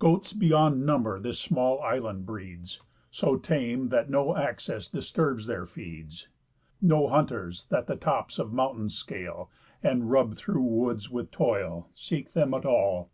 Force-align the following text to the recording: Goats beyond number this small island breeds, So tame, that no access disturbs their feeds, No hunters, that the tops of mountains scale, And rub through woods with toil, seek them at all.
Goats 0.00 0.32
beyond 0.32 0.84
number 0.84 1.20
this 1.20 1.38
small 1.38 1.80
island 1.82 2.26
breeds, 2.26 2.82
So 3.12 3.36
tame, 3.36 3.90
that 3.90 4.10
no 4.10 4.36
access 4.36 4.88
disturbs 4.88 5.46
their 5.46 5.66
feeds, 5.66 6.26
No 6.82 7.06
hunters, 7.06 7.66
that 7.66 7.86
the 7.86 7.94
tops 7.94 8.40
of 8.40 8.52
mountains 8.52 8.96
scale, 8.96 9.52
And 9.80 10.10
rub 10.10 10.34
through 10.34 10.62
woods 10.64 11.10
with 11.12 11.30
toil, 11.30 11.90
seek 11.92 12.32
them 12.32 12.54
at 12.54 12.66
all. 12.66 13.12